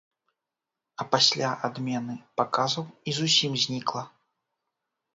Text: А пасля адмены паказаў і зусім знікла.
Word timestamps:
А 1.03 1.07
пасля 1.11 1.51
адмены 1.69 2.15
паказаў 2.43 2.91
і 3.07 3.17
зусім 3.21 3.51
знікла. 3.69 4.03